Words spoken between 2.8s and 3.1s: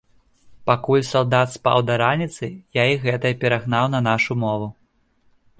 я і